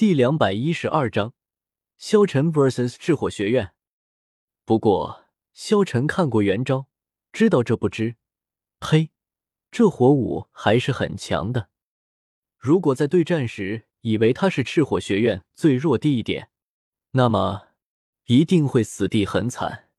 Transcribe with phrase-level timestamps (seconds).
[0.00, 1.34] 第两百一十二章，
[1.98, 3.74] 萧晨 vs 赤火学院。
[4.64, 6.86] 不过，萧晨看过原招，
[7.30, 8.16] 知道这不知。
[8.78, 9.10] 呸！
[9.70, 11.68] 这火舞还是很强的。
[12.56, 16.48] 如果在对战时以为他是赤火学院最弱的一点，
[17.10, 17.68] 那么
[18.24, 19.90] 一定会死地很惨。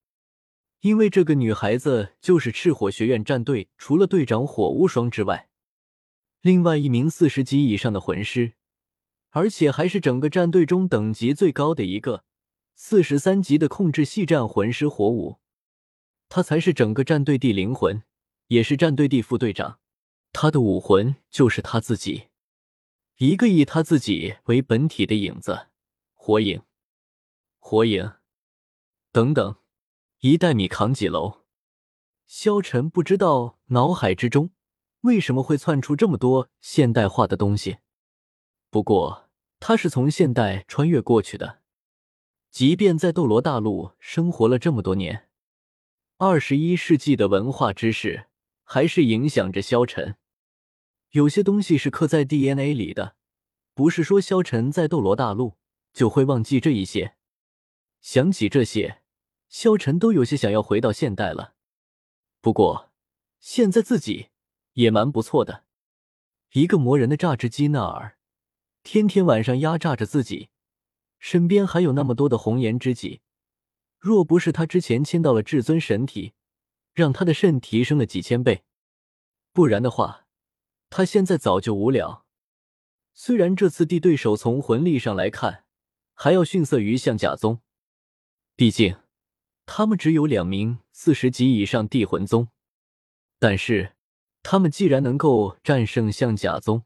[0.79, 5.49] 因为这个女孩子就是赤火学院战队除了队长火无双之外，
[6.41, 8.53] 另外一名四十级以上的魂师。
[9.31, 12.23] 而且还是整个战队中等级最高的一个，
[12.75, 15.39] 四十三级的控制系战魂师火舞，
[16.29, 18.03] 他才是整个战队的灵魂，
[18.47, 19.79] 也是战队的副队长。
[20.33, 22.27] 他的武魂就是他自己，
[23.17, 25.67] 一个以他自己为本体的影子，
[26.13, 26.61] 火影，
[27.59, 28.13] 火影，
[29.11, 29.55] 等等，
[30.19, 31.41] 一袋米扛几楼？
[32.27, 34.51] 萧晨不知道脑海之中
[35.01, 37.79] 为什么会窜出这么多现代化的东西。
[38.71, 41.59] 不过他是从现代穿越过去的，
[42.49, 45.27] 即便在斗罗大陆生活了这么多年，
[46.17, 48.27] 二十一世纪的文化知识
[48.63, 50.15] 还是影响着萧晨。
[51.09, 53.17] 有些东西是刻在 DNA 里的，
[53.73, 55.57] 不是说萧晨在斗罗大陆
[55.91, 57.15] 就会忘记这一些。
[57.99, 59.01] 想起这些，
[59.49, 61.55] 萧晨都有些想要回到现代了。
[62.39, 62.89] 不过
[63.41, 64.29] 现在自己
[64.73, 65.65] 也蛮不错的，
[66.53, 68.17] 一个磨人的榨汁机那儿。
[68.83, 70.49] 天天晚上压榨着自己，
[71.19, 73.21] 身边还有那么多的红颜知己。
[73.99, 76.33] 若不是他之前签到了至尊神体，
[76.93, 78.63] 让他的肾提升了几千倍，
[79.53, 80.25] 不然的话，
[80.89, 82.25] 他现在早就无聊。
[83.13, 85.65] 虽然这次地对手从魂力上来看
[86.13, 87.61] 还要逊色于象甲宗，
[88.55, 88.97] 毕竟
[89.67, 92.47] 他们只有两名四十级以上地魂宗，
[93.37, 93.95] 但是
[94.41, 96.83] 他们既然能够战胜象甲宗。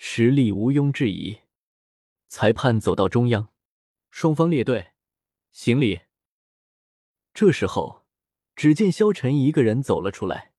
[0.00, 1.40] 实力毋庸置疑。
[2.28, 3.52] 裁判走到中央，
[4.10, 4.92] 双方列队
[5.50, 6.02] 行礼。
[7.34, 8.06] 这时候，
[8.54, 10.52] 只见萧晨一个人走了出来。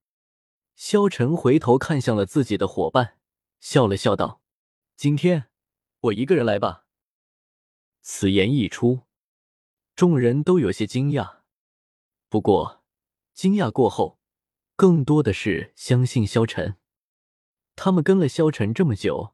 [0.76, 3.18] 萧晨回头看向了自己的伙伴，
[3.62, 4.42] 笑了笑道
[4.98, 5.50] ：“今天
[6.02, 6.86] 我一个人来吧。”
[8.04, 9.04] 此言一出，
[9.96, 11.40] 众人都有些惊讶。
[12.28, 12.84] 不过，
[13.34, 14.20] 惊讶过后，
[14.76, 16.76] 更多的是相信萧晨。
[17.82, 19.34] 他们跟了萧晨这么久，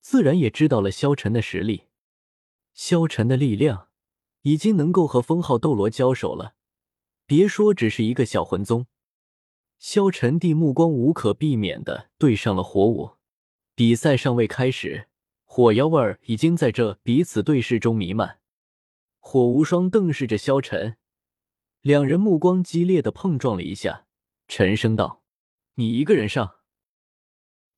[0.00, 1.84] 自然也知道了萧晨的实力。
[2.74, 3.88] 萧晨的力量
[4.42, 6.56] 已经能够和封号斗罗交手了，
[7.24, 8.86] 别说只是一个小魂宗。
[9.78, 13.12] 萧晨帝目光无可避免的对上了火舞。
[13.74, 15.08] 比赛尚未开始，
[15.46, 18.40] 火药味儿已经在这彼此对视中弥漫。
[19.20, 20.98] 火无双瞪视着萧晨，
[21.80, 24.04] 两人目光激烈的碰撞了一下，
[24.48, 25.22] 沉声道
[25.76, 26.56] ：“你一个人上。”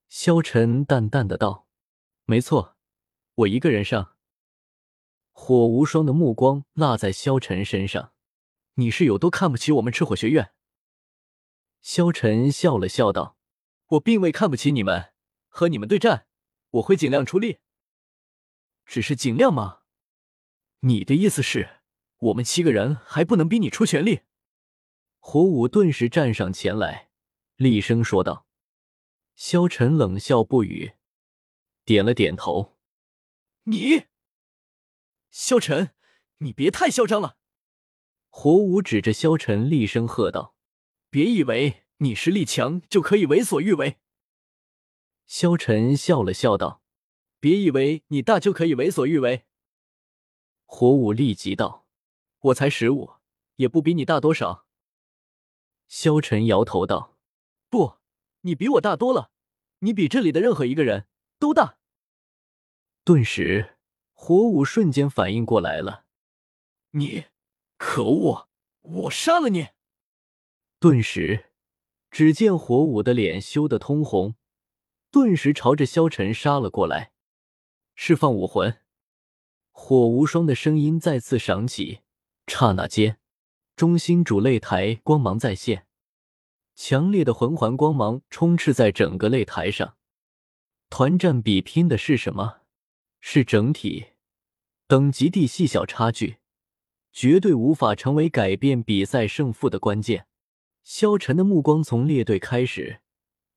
[0.09, 1.69] 萧晨淡淡的道
[2.25, 2.77] ：“没错，
[3.35, 4.17] 我一个人上。”
[5.33, 8.13] 火无双的目光落在萧晨身上
[8.75, 10.53] ：“你是有多看不起我们赤火学院？”
[11.83, 13.37] 萧晨笑了笑道
[13.89, 15.13] ：“我并未看不起你们，
[15.47, 16.27] 和你们对战，
[16.71, 17.59] 我会尽量出力。
[18.87, 19.81] 只是尽量吗？
[20.81, 21.81] 你的意思是，
[22.17, 24.23] 我们七个人还不能逼你出全力？”
[25.21, 27.11] 火舞顿时站上前来，
[27.57, 28.48] 厉声说道。
[29.39, 30.95] 萧晨冷笑不语，
[31.85, 32.77] 点了点头。
[33.63, 34.07] 你，
[35.31, 35.95] 萧晨，
[36.39, 37.37] 你别太嚣张了！
[38.31, 40.57] 火舞指着萧晨厉声喝道
[41.09, 44.01] ：“别以为你实力强就可以为所欲为。”
[45.25, 46.83] 萧晨笑了笑道
[47.39, 49.47] ：“别以为你大就可以为所欲为。”
[50.67, 51.87] 火舞立即道
[52.51, 53.13] ：“我才十五，
[53.55, 54.67] 也不比你大多少。”
[55.87, 57.17] 萧晨摇头道
[57.71, 57.99] ：“不。”
[58.43, 59.31] 你比我大多了，
[59.81, 61.07] 你比这里的任何一个人
[61.39, 61.79] 都大。
[63.05, 63.79] 顿时，
[64.13, 66.05] 火舞瞬间反应过来了，
[66.91, 67.25] 你，
[67.77, 68.49] 可恶，
[68.83, 69.69] 我杀了你！
[70.79, 71.47] 顿时，
[72.11, 74.37] 只见火舞的脸羞得通红，
[75.11, 77.13] 顿时朝着萧晨杀了过来。
[77.97, 78.81] 释放武魂，
[79.73, 82.03] 火无双的声音再次响起，
[82.47, 83.19] 刹那间，
[83.75, 85.88] 中心主擂台光芒再现。
[86.81, 89.97] 强烈的魂环光芒充斥在整个擂台上，
[90.89, 92.61] 团战比拼的是什么？
[93.19, 94.11] 是整体
[94.87, 96.37] 等级的细小差距，
[97.13, 100.29] 绝对无法成为改变比赛胜负的关键。
[100.85, 103.01] 萧晨的目光从列队开始，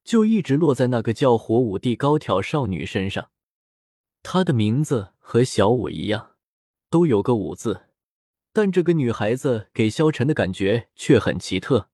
[0.04, 3.30] 就一直落在那个叫火舞的高挑少女身上。
[4.24, 6.32] 她的名字和小舞一样，
[6.90, 7.84] 都有个舞字，
[8.52, 11.91] 但这个女孩子给萧晨的感觉却很奇特。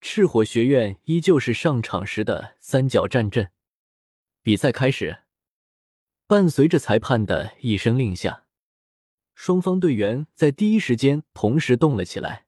[0.00, 3.50] 赤火学院依旧是上场时的三角战阵。
[4.42, 5.24] 比赛开始，
[6.26, 8.46] 伴随着裁判的一声令下，
[9.34, 12.46] 双方队员在第一时间同时动了起来。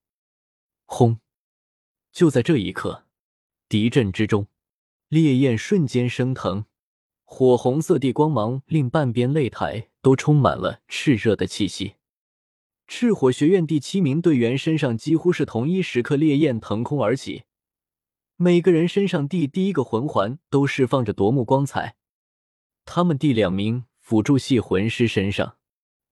[0.86, 1.20] 轰！
[2.10, 3.06] 就在这一刻，
[3.68, 4.46] 敌阵之中，
[5.08, 6.64] 烈焰瞬间升腾，
[7.24, 11.96] 火红色的光芒令半边擂台都充满了炽热的气息。
[12.94, 17.44] 赤火学院第七名队员身上几乎是同一时刻，烈焰腾空而起，
[18.36, 21.96] 每个人身上第第一个魂环都释放着夺目光彩。
[22.84, 25.56] 他们第两名辅助系魂师身上，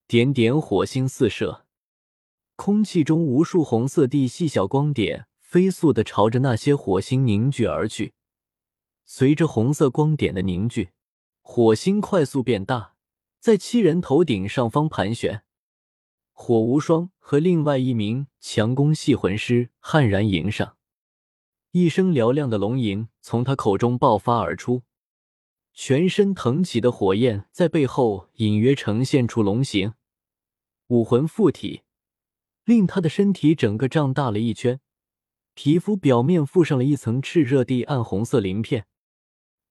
[0.09, 1.67] 点点火星四射，
[2.57, 8.15] 空气中无数红色地细小光点飞速的朝着那些火星凝聚而去。
[9.05, 10.93] 随着红色光点的凝聚，
[11.43, 12.95] 火星快速变大，
[13.39, 15.43] 在七人头顶上方盘旋。
[16.43, 20.79] 火无双和另外一名强攻系魂师悍然迎上，
[21.73, 24.83] 一声嘹亮的龙吟从他口中爆发而出，
[25.75, 29.93] 全身腾起的火焰在背后隐约呈现出龙形，
[30.89, 31.83] 武魂附体，
[32.65, 34.81] 令他的身体整个胀大了一圈，
[35.53, 38.87] 皮肤表面附上了一层炽热地暗红色鳞片。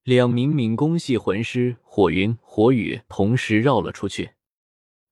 [0.04, 4.33] 两名敏攻系魂师火云、火雨同时绕了出去。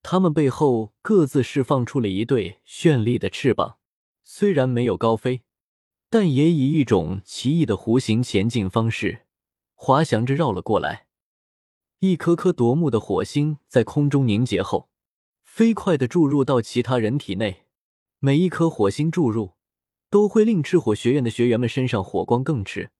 [0.02, 3.78] 他们背后各自释放出了一对绚丽的翅膀，
[4.24, 5.42] 虽然没有高飞，
[6.08, 9.26] 但也以一种奇异的弧形前进方式
[9.74, 11.06] 滑翔着绕了过来。
[12.00, 14.88] 一颗颗夺目的火星在空中凝结后，
[15.44, 17.64] 飞快的注入到其他人体内。
[18.20, 19.54] 每一颗火星注入，
[20.08, 22.90] 都会令赤火学院的学员们身上火光更炽。